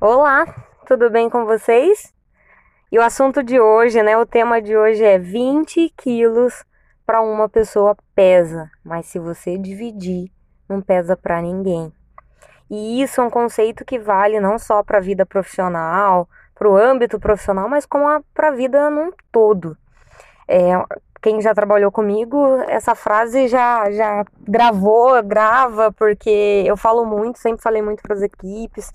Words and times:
Olá, 0.00 0.46
tudo 0.86 1.08
bem 1.10 1.30
com 1.30 1.44
vocês? 1.44 2.12
E 2.90 2.98
o 2.98 3.02
assunto 3.02 3.42
de 3.42 3.60
hoje, 3.60 4.02
né? 4.02 4.16
O 4.18 4.26
tema 4.26 4.60
de 4.60 4.76
hoje 4.76 5.04
é 5.04 5.18
20 5.18 5.92
quilos 5.96 6.64
para 7.06 7.20
uma 7.20 7.48
pessoa 7.48 7.96
pesa, 8.14 8.70
mas 8.84 9.06
se 9.06 9.18
você 9.18 9.56
dividir, 9.56 10.30
não 10.68 10.80
pesa 10.80 11.16
para 11.16 11.40
ninguém. 11.40 11.92
E 12.70 13.02
isso 13.02 13.20
é 13.20 13.24
um 13.24 13.30
conceito 13.30 13.84
que 13.84 13.98
vale 13.98 14.40
não 14.40 14.58
só 14.58 14.82
para 14.82 14.98
a 14.98 15.00
vida 15.00 15.26
profissional, 15.26 16.28
para 16.54 16.68
o 16.68 16.76
âmbito 16.76 17.18
profissional, 17.20 17.68
mas 17.68 17.86
como 17.86 18.06
para 18.34 18.48
a 18.48 18.52
vida 18.52 18.88
num 18.90 19.10
todo. 19.30 19.76
É, 20.48 20.72
quem 21.22 21.40
já 21.40 21.54
trabalhou 21.54 21.92
comigo, 21.92 22.56
essa 22.68 22.94
frase 22.94 23.46
já, 23.46 23.90
já 23.92 24.24
gravou, 24.40 25.22
grava, 25.22 25.92
porque 25.92 26.64
eu 26.66 26.76
falo 26.76 27.04
muito, 27.04 27.38
sempre 27.38 27.62
falei 27.62 27.80
muito 27.80 28.02
para 28.02 28.14
as 28.14 28.22
equipes, 28.22 28.90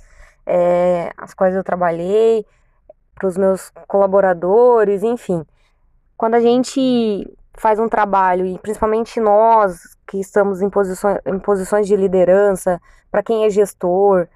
é, 0.47 1.11
as 1.17 1.33
quais 1.33 1.53
eu 1.53 1.63
trabalhei, 1.63 2.45
para 3.13 3.27
os 3.27 3.37
meus 3.37 3.69
colaboradores, 3.87 5.03
enfim. 5.03 5.45
Quando 6.15 6.35
a 6.35 6.39
gente 6.39 7.27
faz 7.53 7.79
um 7.79 7.89
trabalho, 7.89 8.45
e 8.45 8.57
principalmente 8.59 9.19
nós 9.19 9.95
que 10.07 10.19
estamos 10.19 10.61
em 10.61 10.69
posições, 10.69 11.17
em 11.25 11.39
posições 11.39 11.87
de 11.87 11.95
liderança, 11.95 12.79
para 13.11 13.21
quem 13.21 13.43
é 13.43 13.49
gestor, 13.49 14.27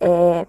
é, 0.00 0.46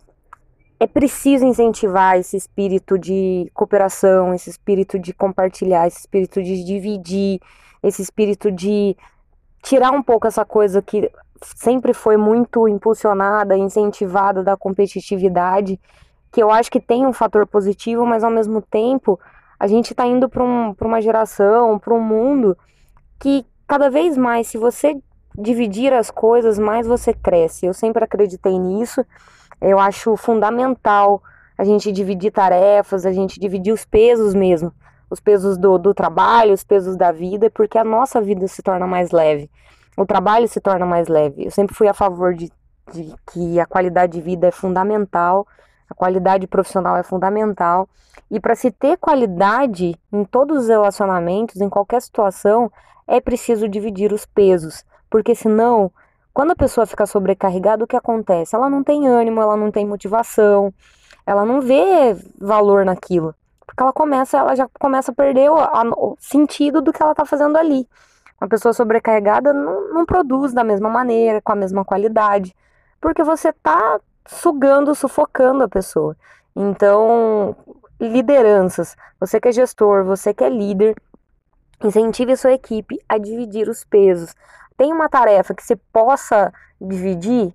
é 0.80 0.88
preciso 0.88 1.46
incentivar 1.46 2.18
esse 2.18 2.36
espírito 2.36 2.98
de 2.98 3.52
cooperação, 3.54 4.34
esse 4.34 4.50
espírito 4.50 4.98
de 4.98 5.14
compartilhar, 5.14 5.86
esse 5.86 6.00
espírito 6.00 6.42
de 6.42 6.64
dividir, 6.64 7.40
esse 7.84 8.02
espírito 8.02 8.52
de 8.52 8.98
tirar 9.62 9.92
um 9.92 10.02
pouco 10.02 10.26
essa 10.26 10.44
coisa 10.44 10.82
que 10.82 11.12
sempre 11.44 11.94
foi 11.94 12.18
muito 12.18 12.68
impulsionada, 12.68 13.58
incentivada 13.58 14.44
da 14.44 14.56
competitividade 14.56 15.80
que 16.32 16.42
eu 16.42 16.50
acho 16.50 16.72
que 16.72 16.80
tem 16.80 17.06
um 17.06 17.12
fator 17.12 17.46
positivo, 17.46 18.06
mas 18.06 18.24
ao 18.24 18.32
mesmo 18.32 18.62
tempo 18.62 19.20
a 19.60 19.68
gente 19.68 19.92
está 19.92 20.08
indo 20.08 20.30
para 20.30 20.44
um, 20.44 20.74
uma 20.82 21.02
geração, 21.02 21.78
para 21.78 21.94
um 21.94 22.00
mundo 22.00 22.58
que 23.20 23.46
cada 23.68 23.90
vez 23.90 24.18
mais, 24.18 24.48
se 24.48 24.58
você 24.58 24.98
dividir 25.38 25.94
as 25.94 26.10
coisas, 26.10 26.58
mais 26.58 26.88
você 26.88 27.14
cresce. 27.14 27.66
Eu 27.66 27.74
sempre 27.74 28.04
acreditei 28.04 28.58
nisso. 28.58 29.06
Eu 29.60 29.80
acho 29.80 30.18
fundamental 30.18 31.22
a 31.58 31.64
gente 31.64 31.92
dividir 31.92 32.32
tarefas, 32.32 33.06
a 33.06 33.14
gente 33.14 33.40
dividir 33.40 33.72
os 33.72 33.86
pesos 33.86 34.34
mesmo. 34.34 34.74
Os 35.10 35.20
pesos 35.20 35.58
do, 35.58 35.78
do 35.78 35.94
trabalho, 35.94 36.54
os 36.54 36.64
pesos 36.64 36.96
da 36.96 37.12
vida, 37.12 37.50
porque 37.50 37.78
a 37.78 37.84
nossa 37.84 38.22
vida 38.22 38.48
se 38.48 38.64
torna 38.64 38.88
mais 38.88 39.12
leve. 39.12 39.50
O 39.98 40.06
trabalho 40.06 40.48
se 40.48 40.60
torna 40.60 40.86
mais 40.86 41.08
leve. 41.08 41.46
Eu 41.46 41.52
sempre 41.52 41.76
fui 41.76 41.88
a 41.88 41.94
favor 41.94 42.34
de, 42.34 42.52
de 42.94 43.14
que 43.32 43.60
a 43.60 43.66
qualidade 43.66 44.14
de 44.14 44.22
vida 44.22 44.48
é 44.48 44.52
fundamental 44.52 45.46
a 45.92 45.94
qualidade 45.94 46.48
profissional 46.48 46.96
é 46.96 47.04
fundamental. 47.04 47.88
E 48.30 48.40
para 48.40 48.56
se 48.56 48.72
ter 48.72 48.98
qualidade 48.98 50.00
em 50.12 50.24
todos 50.24 50.64
os 50.64 50.70
relacionamentos, 50.70 51.60
em 51.60 51.68
qualquer 51.68 52.02
situação, 52.02 52.72
é 53.06 53.20
preciso 53.20 53.68
dividir 53.68 54.14
os 54.14 54.26
pesos. 54.26 54.86
Porque 55.10 55.36
senão, 55.36 55.92
quando 56.34 56.52
a 56.52 56.56
pessoa 56.56 56.88
fica 56.88 57.06
sobrecarregada, 57.06 57.84
o 57.84 57.88
que 57.88 57.98
acontece? 57.98 58.56
Ela 58.56 58.70
não 58.70 58.82
tem 58.82 59.06
ânimo, 59.06 59.42
ela 59.42 59.58
não 59.58 59.70
tem 59.70 59.86
motivação, 59.86 60.74
ela 61.26 61.44
não 61.44 61.60
vê 61.60 62.16
valor 62.40 62.86
naquilo. 62.86 63.36
Porque 63.66 63.84
ela 63.84 63.92
começa, 63.92 64.38
ela 64.38 64.56
já 64.56 64.70
começa 64.80 65.12
a 65.12 65.16
perder 65.16 65.52
o, 65.52 65.58
a, 65.58 65.84
o 65.98 66.16
sentido 66.22 66.82
do 66.82 66.94
que 66.94 67.04
ela 67.04 67.12
está 67.12 67.26
fazendo 67.26 67.58
ali. 67.58 67.86
Uma 68.42 68.48
pessoa 68.48 68.74
sobrecarregada 68.74 69.54
não, 69.54 69.94
não 69.94 70.04
produz 70.04 70.52
da 70.52 70.64
mesma 70.64 70.90
maneira, 70.90 71.40
com 71.40 71.52
a 71.52 71.56
mesma 71.56 71.86
qualidade. 71.86 72.56
Porque 73.00 73.24
você 73.24 73.50
está 73.50 74.00
sugando, 74.26 74.96
sufocando 74.96 75.64
a 75.64 75.70
pessoa. 75.70 76.18
Então, 76.56 77.56
lideranças, 78.00 78.98
você 79.20 79.40
que 79.40 79.50
é 79.50 79.52
gestor, 79.52 80.04
você 80.04 80.34
que 80.34 80.44
é 80.44 80.50
líder, 80.50 80.96
incentive 81.84 82.32
a 82.32 82.38
sua 82.38 82.54
equipe 82.54 83.00
a 83.08 83.20
dividir 83.20 83.70
os 83.70 83.86
pesos. 83.86 84.34
Tem 84.76 84.92
uma 84.92 85.08
tarefa 85.08 85.54
que 85.54 85.64
você 85.64 85.76
possa 85.76 86.52
dividir, 86.82 87.54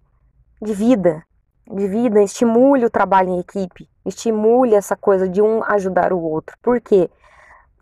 divida, 0.62 1.24
divida, 1.68 2.22
estimule 2.22 2.84
o 2.84 2.90
trabalho 2.90 3.30
em 3.30 3.40
equipe, 3.40 3.88
estimule 4.04 4.76
essa 4.76 4.96
coisa 4.96 5.28
de 5.28 5.42
um 5.42 5.64
ajudar 5.64 6.12
o 6.12 6.20
outro. 6.20 6.56
Por 6.62 6.80
quê? 6.80 7.10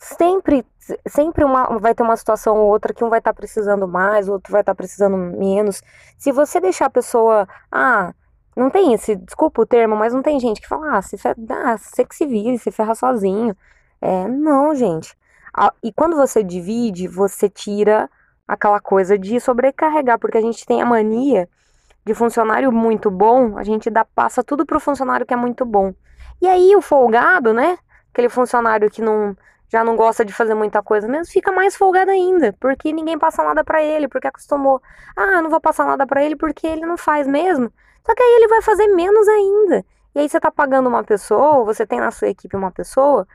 Sempre, 0.04 0.66
sempre 1.08 1.44
uma, 1.44 1.78
vai 1.78 1.94
ter 1.94 2.02
uma 2.02 2.16
situação 2.16 2.58
ou 2.58 2.68
outra 2.68 2.92
que 2.92 3.02
um 3.02 3.08
vai 3.08 3.20
estar 3.20 3.32
tá 3.32 3.36
precisando 3.36 3.88
mais, 3.88 4.28
o 4.28 4.32
outro 4.32 4.52
vai 4.52 4.60
estar 4.60 4.74
tá 4.74 4.76
precisando 4.76 5.16
menos. 5.16 5.82
Se 6.18 6.30
você 6.30 6.60
deixar 6.60 6.86
a 6.86 6.90
pessoa, 6.90 7.48
ah, 7.72 8.12
não 8.54 8.68
tem 8.68 8.92
esse, 8.92 9.16
desculpa 9.16 9.62
o 9.62 9.66
termo, 9.66 9.96
mas 9.96 10.12
não 10.12 10.20
tem 10.20 10.38
gente 10.38 10.60
que 10.60 10.68
fala, 10.68 10.98
ah, 10.98 11.00
se 11.00 11.16
fer... 11.16 11.34
ah, 11.48 11.78
você 11.78 12.04
que 12.04 12.14
se 12.14 12.26
vire, 12.26 12.58
se 12.58 12.70
ferra 12.70 12.94
sozinho. 12.94 13.56
É, 13.98 14.28
não, 14.28 14.74
gente. 14.74 15.16
E 15.82 15.90
quando 15.90 16.16
você 16.16 16.44
divide, 16.44 17.08
você 17.08 17.48
tira 17.48 18.10
aquela 18.46 18.80
coisa 18.80 19.18
de 19.18 19.40
sobrecarregar, 19.40 20.18
porque 20.18 20.36
a 20.36 20.42
gente 20.42 20.66
tem 20.66 20.82
a 20.82 20.86
mania 20.86 21.48
de 22.04 22.12
funcionário 22.12 22.70
muito 22.70 23.10
bom, 23.10 23.56
a 23.56 23.64
gente 23.64 23.88
dá, 23.88 24.04
passa 24.04 24.44
tudo 24.44 24.66
pro 24.66 24.78
funcionário 24.78 25.24
que 25.24 25.32
é 25.32 25.36
muito 25.36 25.64
bom. 25.64 25.94
E 26.42 26.46
aí 26.46 26.76
o 26.76 26.82
folgado, 26.82 27.54
né? 27.54 27.78
Aquele 28.12 28.28
funcionário 28.28 28.90
que 28.90 29.00
não 29.00 29.34
já 29.74 29.82
não 29.82 29.96
gosta 29.96 30.24
de 30.24 30.32
fazer 30.32 30.54
muita 30.54 30.80
coisa 30.80 31.08
mesmo, 31.08 31.26
fica 31.32 31.50
mais 31.50 31.74
folgado 31.74 32.08
ainda, 32.08 32.52
porque 32.60 32.92
ninguém 32.92 33.18
passa 33.18 33.42
nada 33.42 33.64
para 33.64 33.82
ele, 33.82 34.06
porque 34.06 34.28
acostumou. 34.28 34.80
Ah, 35.16 35.42
não 35.42 35.50
vou 35.50 35.60
passar 35.60 35.84
nada 35.84 36.06
para 36.06 36.22
ele 36.22 36.36
porque 36.36 36.64
ele 36.64 36.86
não 36.86 36.96
faz 36.96 37.26
mesmo. 37.26 37.72
Só 38.06 38.14
que 38.14 38.22
aí 38.22 38.36
ele 38.36 38.46
vai 38.46 38.62
fazer 38.62 38.86
menos 38.86 39.26
ainda. 39.26 39.84
E 40.14 40.20
aí 40.20 40.28
você 40.28 40.38
tá 40.38 40.48
pagando 40.48 40.88
uma 40.88 41.02
pessoa, 41.02 41.64
você 41.64 41.84
tem 41.84 41.98
na 41.98 42.12
sua 42.12 42.28
equipe 42.28 42.54
uma 42.54 42.70
pessoa 42.70 43.26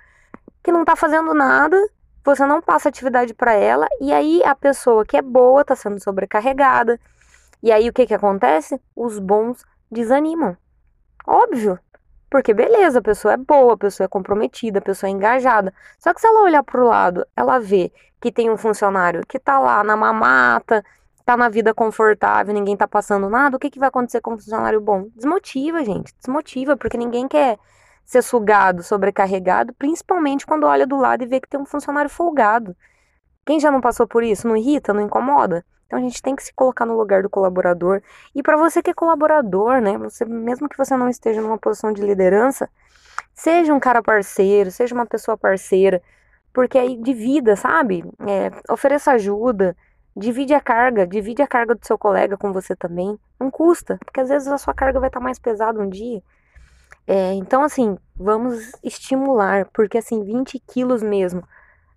que 0.64 0.72
não 0.72 0.86
tá 0.86 0.96
fazendo 0.96 1.34
nada, 1.34 1.78
você 2.24 2.46
não 2.46 2.62
passa 2.62 2.88
atividade 2.88 3.34
para 3.34 3.54
ela, 3.54 3.86
e 4.00 4.14
aí 4.14 4.42
a 4.46 4.56
pessoa 4.56 5.06
que 5.06 5.18
é 5.18 5.22
boa 5.22 5.66
tá 5.66 5.76
sendo 5.76 6.02
sobrecarregada. 6.02 6.98
E 7.62 7.70
aí 7.70 7.90
o 7.90 7.94
que 7.94 8.08
que 8.08 8.14
acontece? 8.14 8.80
Os 8.96 9.20
bons 9.20 9.66
desanimam. 9.92 10.56
Óbvio. 11.28 11.78
Porque 12.30 12.54
beleza, 12.54 13.00
a 13.00 13.02
pessoa 13.02 13.34
é 13.34 13.38
boa, 13.38 13.74
a 13.74 13.78
pessoa 13.78 14.06
é 14.06 14.08
comprometida, 14.08 14.80
a 14.80 14.82
pessoa 14.82 15.10
é 15.10 15.12
engajada. 15.12 15.74
Só 15.98 16.14
que 16.14 16.22
se 16.22 16.28
ela 16.28 16.44
olhar 16.44 16.64
pro 16.64 16.86
lado, 16.86 17.26
ela 17.36 17.60
vê 17.60 17.92
que 18.22 18.32
tem 18.32 18.50
um 18.50 18.58
funcionário 18.58 19.26
que 19.28 19.40
tá 19.40 19.60
lá 19.60 19.84
na 19.84 19.96
mamata, 19.96 20.84
tá 21.26 21.38
na 21.38 21.50
vida 21.50 21.74
confortável, 21.74 22.54
ninguém 22.54 22.76
tá 22.76 22.88
passando 22.88 23.30
nada, 23.30 23.56
o 23.56 23.60
que, 23.60 23.70
que 23.70 23.80
vai 23.80 23.90
acontecer 23.90 24.22
com 24.22 24.34
um 24.34 24.38
funcionário 24.38 24.82
bom? 24.82 25.08
Desmotiva, 25.16 25.84
gente. 25.84 26.14
Desmotiva, 26.18 26.76
porque 26.76 26.98
ninguém 26.98 27.28
quer 27.28 27.58
ser 28.06 28.24
sugado, 28.24 28.82
sobrecarregado, 28.82 29.74
principalmente 29.74 30.46
quando 30.46 30.66
olha 30.66 30.88
do 30.88 30.98
lado 30.98 31.24
e 31.24 31.28
vê 31.28 31.40
que 31.40 31.48
tem 31.48 31.60
um 31.60 31.66
funcionário 31.66 32.10
folgado. 32.10 32.76
Quem 33.46 33.60
já 33.60 33.72
não 33.72 33.82
passou 33.82 34.08
por 34.08 34.24
isso? 34.24 34.48
Não 34.48 34.58
irrita, 34.58 34.94
não 34.94 35.02
incomoda? 35.02 35.64
Então 35.90 35.98
a 35.98 36.02
gente 36.02 36.22
tem 36.22 36.36
que 36.36 36.44
se 36.44 36.54
colocar 36.54 36.86
no 36.86 36.96
lugar 36.96 37.24
do 37.24 37.30
colaborador. 37.30 38.00
E 38.36 38.44
para 38.44 38.56
você 38.56 38.80
que 38.80 38.92
é 38.92 38.94
colaborador, 38.94 39.82
né? 39.82 39.98
Você, 39.98 40.24
mesmo 40.24 40.70
que 40.70 40.78
você 40.78 40.96
não 40.96 41.10
esteja 41.10 41.42
numa 41.42 41.58
posição 41.58 41.92
de 41.92 42.04
liderança, 42.04 42.70
seja 43.34 43.74
um 43.74 43.80
cara 43.80 44.04
parceiro, 44.04 44.70
seja 44.70 44.94
uma 44.94 45.08
pessoa 45.08 45.36
parceira, 45.36 46.00
porque 46.54 46.78
aí 46.78 46.96
divida, 46.96 47.56
sabe? 47.56 48.06
É, 48.28 48.52
ofereça 48.72 49.14
ajuda, 49.14 49.76
Divide 50.20 50.54
a 50.54 50.60
carga, 50.60 51.08
divide 51.08 51.42
a 51.42 51.48
carga 51.48 51.74
do 51.74 51.86
seu 51.86 51.98
colega 51.98 52.36
com 52.36 52.52
você 52.52 52.76
também. 52.76 53.18
Não 53.40 53.50
custa, 53.50 53.98
porque 54.04 54.20
às 54.20 54.28
vezes 54.28 54.50
a 54.50 54.58
sua 54.58 54.74
carga 54.74 55.00
vai 55.00 55.08
estar 55.08 55.22
mais 55.22 55.40
pesada 55.40 55.80
um 55.80 55.88
dia. 55.88 56.22
É, 57.08 57.34
então, 57.36 57.64
assim, 57.64 57.98
vamos 58.18 58.72
estimular, 58.84 59.66
porque 59.74 59.98
assim, 59.98 60.22
20 60.22 60.60
quilos 60.60 61.02
mesmo. 61.02 61.42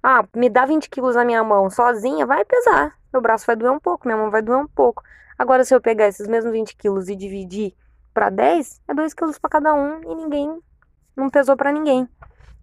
Ah, 0.01 0.25
me 0.37 0.49
dá 0.49 0.65
20 0.65 0.89
quilos 0.89 1.17
na 1.17 1.25
minha 1.25 1.43
mão 1.43 1.69
sozinha, 1.69 2.25
vai 2.25 2.45
pesar. 2.45 2.97
Meu 3.13 3.21
braço 3.21 3.47
vai 3.47 3.57
doer 3.57 3.73
um 3.73 3.81
pouco, 3.81 4.07
minha 4.07 4.17
mão 4.17 4.31
vai 4.31 4.43
doer 4.43 4.59
um 4.59 4.69
pouco. 4.69 5.03
Agora, 5.39 5.65
se 5.65 5.75
eu 5.75 5.81
pegar 5.81 6.09
esses 6.09 6.27
mesmos 6.27 6.53
20 6.53 6.77
quilos 6.77 7.09
e 7.09 7.17
dividir 7.17 7.75
para 8.15 8.31
10, 8.31 8.81
é 8.89 8.95
2 8.95 9.15
quilos 9.15 9.39
para 9.39 9.51
cada 9.51 9.75
um 9.75 10.01
e 10.11 10.15
ninguém, 10.15 10.61
não 11.17 11.29
pesou 11.29 11.57
para 11.57 11.73
ninguém. 11.73 12.09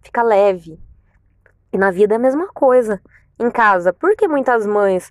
Fica 0.02 0.22
leve. 0.22 0.80
E 1.72 1.78
na 1.78 1.90
vida 1.90 2.14
é 2.14 2.16
a 2.16 2.20
mesma 2.20 2.48
coisa. 2.48 3.00
Em 3.38 3.50
casa, 3.50 3.92
por 3.92 4.16
que 4.16 4.26
muitas 4.26 4.66
mães 4.66 5.10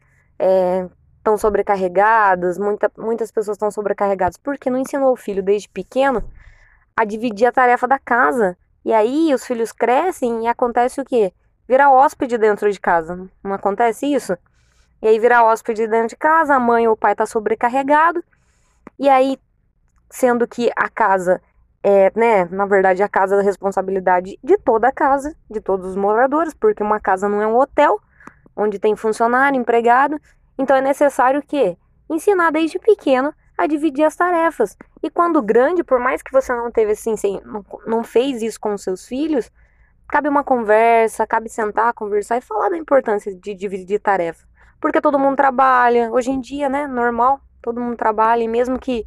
estão 1.18 1.34
é, 1.34 1.38
sobrecarregadas, 1.38 2.58
muita, 2.58 2.92
muitas 2.98 3.32
pessoas 3.32 3.56
estão 3.56 3.72
sobrecarregadas 3.72 4.38
porque 4.38 4.70
não 4.70 4.78
ensinou 4.78 5.12
o 5.12 5.18
filho 5.18 5.44
desde 5.44 5.70
pequeno 5.70 6.24
a 6.96 7.06
dividir 7.06 7.46
a 7.46 7.52
tarefa 7.52 7.88
da 7.88 7.98
casa. 7.98 8.58
E 8.84 8.94
aí 8.94 9.34
os 9.34 9.46
filhos 9.46 9.72
crescem 9.72 10.44
e 10.44 10.48
acontece 10.48 11.00
o 11.02 11.06
quê? 11.06 11.34
Vira 11.68 11.90
hóspede 11.90 12.38
dentro 12.38 12.72
de 12.72 12.80
casa. 12.80 13.30
Não 13.44 13.54
acontece 13.54 14.06
isso? 14.06 14.38
E 15.02 15.08
aí 15.08 15.20
vira 15.20 15.44
hóspede 15.44 15.88
dentro 15.88 16.10
de 16.10 16.16
casa, 16.16 16.56
a 16.56 16.60
mãe 16.60 16.88
ou 16.88 16.94
o 16.94 16.98
pai 16.98 17.14
está 17.14 17.26
sobrecarregado. 17.26 18.24
E 18.98 19.08
aí, 19.08 19.40
sendo 20.10 20.48
que 20.48 20.70
a 20.76 20.90
casa 20.90 21.42
é, 21.82 22.12
né, 22.16 22.46
na 22.46 22.66
verdade, 22.66 23.02
a 23.02 23.08
casa 23.08 23.36
é 23.36 23.38
da 23.38 23.44
responsabilidade 23.44 24.38
de 24.44 24.58
toda 24.58 24.90
a 24.90 24.92
casa, 24.92 25.36
de 25.50 25.62
todos 25.62 25.88
os 25.88 25.96
moradores, 25.96 26.54
porque 26.54 26.84
uma 26.84 27.00
casa 27.00 27.30
não 27.30 27.42
é 27.42 27.48
um 27.48 27.58
hotel, 27.58 28.00
onde 28.56 28.80
tem 28.80 28.96
funcionário, 28.96 29.60
empregado. 29.60 30.20
Então 30.58 30.76
é 30.76 30.82
necessário 30.82 31.42
que 31.42 31.78
ensinar 32.10 32.52
desde 32.52 32.78
pequeno 32.80 33.34
a 33.58 33.66
dividir 33.68 34.04
as 34.04 34.16
tarefas. 34.16 34.78
E 35.02 35.10
quando 35.10 35.42
grande, 35.42 35.84
por 35.84 36.00
mais 36.00 36.22
que 36.22 36.32
você 36.32 36.54
não 36.54 36.72
teve 36.72 36.92
assim, 36.92 37.16
não, 37.46 37.66
não 37.86 38.04
fez 38.04 38.42
isso 38.42 38.60
com 38.60 38.78
seus 38.78 39.08
filhos, 39.08 39.50
cabe 40.08 40.28
uma 40.28 40.44
conversa, 40.44 41.26
cabe 41.26 41.50
sentar, 41.50 41.94
conversar 41.94 42.38
e 42.38 42.42
falar 42.42 42.70
da 42.70 42.78
importância 42.78 43.34
de 43.34 43.54
dividir 43.54 44.00
tarefa. 44.00 44.49
Porque 44.80 45.02
todo 45.02 45.20
mundo 45.20 45.36
trabalha, 45.36 46.12
hoje 46.12 46.32
em 46.32 46.40
dia, 46.40 46.70
né, 46.70 46.88
normal, 46.88 47.42
todo 47.62 47.82
mundo 47.82 47.98
trabalha, 47.98 48.44
e 48.44 48.48
mesmo 48.48 48.80
que 48.80 49.06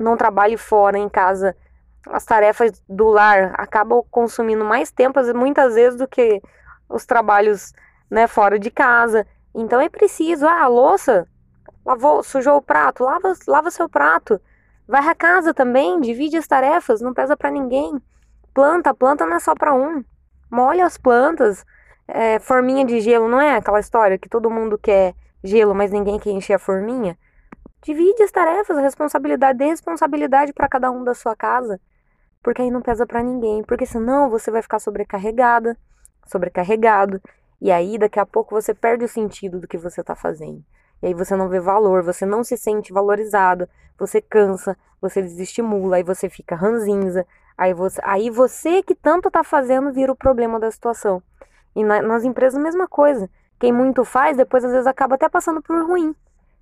não 0.00 0.16
trabalhe 0.16 0.56
fora, 0.56 0.98
em 0.98 1.08
casa, 1.08 1.56
as 2.08 2.24
tarefas 2.24 2.82
do 2.88 3.08
lar 3.08 3.52
acabam 3.58 4.02
consumindo 4.10 4.64
mais 4.64 4.90
tempo, 4.90 5.20
muitas 5.34 5.74
vezes, 5.74 5.98
do 5.98 6.08
que 6.08 6.40
os 6.88 7.04
trabalhos, 7.04 7.72
né, 8.10 8.26
fora 8.26 8.58
de 8.58 8.70
casa. 8.70 9.26
Então 9.54 9.80
é 9.80 9.88
preciso, 9.88 10.46
ah, 10.46 10.62
a 10.62 10.66
louça, 10.66 11.26
lavou, 11.84 12.22
sujou 12.22 12.56
o 12.56 12.62
prato, 12.62 13.04
lava, 13.04 13.32
lava 13.46 13.70
seu 13.70 13.88
prato. 13.88 14.40
Vai 14.86 15.06
a 15.06 15.14
casa 15.14 15.54
também, 15.54 16.00
divide 16.00 16.36
as 16.36 16.46
tarefas, 16.46 17.00
não 17.00 17.14
pesa 17.14 17.36
para 17.36 17.50
ninguém. 17.50 18.00
Planta, 18.52 18.94
planta 18.94 19.26
não 19.26 19.36
é 19.36 19.40
só 19.40 19.54
para 19.54 19.74
um. 19.74 20.04
Molha 20.50 20.84
as 20.84 20.98
plantas. 20.98 21.64
É, 22.12 22.40
forminha 22.40 22.84
de 22.84 23.00
gelo, 23.00 23.28
não 23.28 23.40
é 23.40 23.56
aquela 23.56 23.78
história 23.78 24.18
que 24.18 24.28
todo 24.28 24.50
mundo 24.50 24.76
quer 24.76 25.14
gelo, 25.44 25.74
mas 25.74 25.92
ninguém 25.92 26.18
quer 26.18 26.30
encher 26.30 26.54
a 26.54 26.58
forminha? 26.58 27.16
Divide 27.82 28.22
as 28.22 28.32
tarefas, 28.32 28.76
a 28.76 28.80
responsabilidade, 28.80 29.58
dê 29.58 29.66
responsabilidade 29.66 30.52
para 30.52 30.68
cada 30.68 30.90
um 30.90 31.04
da 31.04 31.14
sua 31.14 31.36
casa, 31.36 31.80
porque 32.42 32.62
aí 32.62 32.70
não 32.70 32.82
pesa 32.82 33.06
para 33.06 33.22
ninguém, 33.22 33.62
porque 33.62 33.86
senão 33.86 34.28
você 34.28 34.50
vai 34.50 34.60
ficar 34.60 34.80
sobrecarregada, 34.80 35.78
sobrecarregado, 36.26 37.20
e 37.60 37.70
aí 37.70 37.96
daqui 37.96 38.18
a 38.18 38.26
pouco 38.26 38.60
você 38.60 38.74
perde 38.74 39.04
o 39.04 39.08
sentido 39.08 39.60
do 39.60 39.68
que 39.68 39.78
você 39.78 40.00
está 40.00 40.16
fazendo. 40.16 40.64
E 41.02 41.06
aí 41.06 41.14
você 41.14 41.36
não 41.36 41.48
vê 41.48 41.60
valor, 41.60 42.02
você 42.02 42.26
não 42.26 42.42
se 42.42 42.56
sente 42.56 42.92
valorizado, 42.92 43.68
você 43.96 44.20
cansa, 44.20 44.76
você 45.00 45.22
desestimula, 45.22 45.96
aí 45.96 46.02
você 46.02 46.28
fica 46.28 46.56
ranzinza, 46.56 47.24
aí 47.56 47.72
você, 47.72 48.00
aí 48.02 48.30
você 48.30 48.82
que 48.82 48.96
tanto 48.96 49.30
tá 49.30 49.44
fazendo 49.44 49.92
vira 49.92 50.10
o 50.10 50.16
problema 50.16 50.58
da 50.58 50.70
situação. 50.70 51.22
E 51.74 51.84
na, 51.84 52.02
nas 52.02 52.24
empresas, 52.24 52.60
mesma 52.60 52.88
coisa. 52.88 53.28
Quem 53.58 53.72
muito 53.72 54.04
faz, 54.04 54.36
depois 54.36 54.64
às 54.64 54.72
vezes 54.72 54.86
acaba 54.86 55.16
até 55.16 55.28
passando 55.28 55.60
por 55.60 55.84
ruim, 55.86 56.14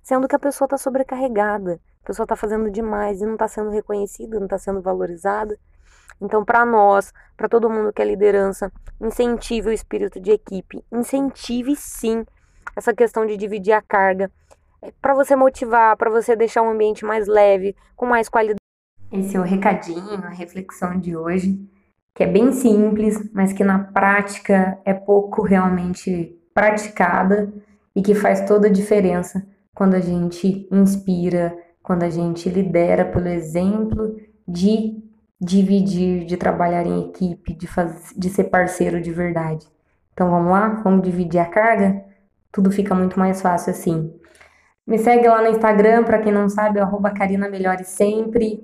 sendo 0.03 0.27
que 0.27 0.35
a 0.35 0.39
pessoa 0.39 0.65
está 0.65 0.77
sobrecarregada, 0.77 1.79
a 2.03 2.07
pessoa 2.07 2.25
está 2.25 2.35
fazendo 2.35 2.69
demais 2.69 3.21
e 3.21 3.25
não 3.25 3.33
está 3.33 3.47
sendo 3.47 3.69
reconhecida, 3.69 4.37
não 4.37 4.45
está 4.45 4.57
sendo 4.57 4.81
valorizada. 4.81 5.57
Então, 6.21 6.43
para 6.43 6.65
nós, 6.65 7.13
para 7.37 7.47
todo 7.47 7.69
mundo 7.69 7.93
que 7.93 8.01
é 8.01 8.05
liderança, 8.05 8.71
incentive 8.99 9.69
o 9.69 9.71
espírito 9.71 10.19
de 10.19 10.31
equipe, 10.31 10.83
incentive 10.91 11.75
sim 11.75 12.25
essa 12.75 12.93
questão 12.93 13.25
de 13.25 13.37
dividir 13.37 13.71
a 13.71 13.81
carga, 13.81 14.29
é 14.81 14.91
para 15.01 15.13
você 15.13 15.35
motivar, 15.35 15.95
para 15.97 16.09
você 16.09 16.35
deixar 16.35 16.61
um 16.61 16.69
ambiente 16.69 17.05
mais 17.05 17.27
leve, 17.27 17.75
com 17.95 18.05
mais 18.05 18.29
qualidade. 18.29 18.59
Esse 19.11 19.37
é 19.37 19.39
o 19.39 19.43
recadinho, 19.43 20.23
a 20.23 20.29
reflexão 20.29 20.99
de 20.99 21.15
hoje, 21.15 21.59
que 22.13 22.23
é 22.23 22.27
bem 22.27 22.51
simples, 22.51 23.31
mas 23.33 23.53
que 23.53 23.63
na 23.63 23.79
prática 23.79 24.77
é 24.85 24.93
pouco 24.93 25.41
realmente 25.41 26.37
praticada 26.53 27.51
e 27.95 28.01
que 28.01 28.13
faz 28.13 28.41
toda 28.41 28.67
a 28.67 28.71
diferença 28.71 29.45
quando 29.73 29.95
a 29.95 29.99
gente 29.99 30.67
inspira, 30.71 31.57
quando 31.81 32.03
a 32.03 32.09
gente 32.09 32.49
lidera 32.49 33.05
pelo 33.05 33.27
exemplo 33.27 34.15
de 34.47 35.01
dividir, 35.39 36.25
de 36.25 36.35
trabalhar 36.35 36.85
em 36.85 37.09
equipe, 37.09 37.53
de, 37.53 37.65
faz, 37.65 38.13
de 38.17 38.29
ser 38.29 38.45
parceiro 38.45 39.01
de 39.01 39.11
verdade. 39.11 39.65
Então 40.13 40.29
vamos 40.29 40.51
lá? 40.51 40.81
Vamos 40.83 41.01
dividir 41.01 41.39
a 41.39 41.45
carga? 41.45 42.09
tudo 42.51 42.71
fica 42.71 42.95
muito 42.95 43.19
mais 43.19 43.41
fácil 43.41 43.71
assim. 43.71 44.13
Me 44.85 44.97
segue 44.97 45.27
lá 45.27 45.41
no 45.41 45.49
Instagram, 45.49 46.03
para 46.03 46.19
quem 46.19 46.31
não 46.31 46.49
sabe, 46.49 46.79
arroba 46.79 47.11
Karina 47.11 47.47
Melhore 47.47 47.83
Sempre. 47.85 48.63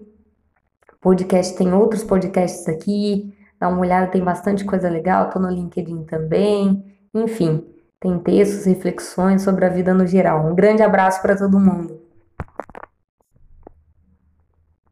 Podcast 1.06 1.56
tem 1.56 1.72
outros 1.72 2.04
podcasts 2.04 2.68
aqui. 2.68 3.32
Dá 3.60 3.68
uma 3.68 3.80
olhada, 3.80 4.08
tem 4.08 4.24
bastante 4.24 4.66
coisa 4.66 4.90
legal. 4.90 5.30
Tô 5.30 5.38
no 5.38 5.52
LinkedIn 5.52 6.04
também. 6.06 6.84
Enfim, 7.14 7.64
tem 8.00 8.18
textos, 8.18 8.66
reflexões 8.66 9.44
sobre 9.44 9.66
a 9.66 9.70
vida 9.70 9.94
no 9.94 10.08
geral. 10.08 10.48
Um 10.48 10.56
grande 10.56 10.82
abraço 10.82 11.22
para 11.22 11.38
todo 11.38 11.60
mundo. 11.60 12.02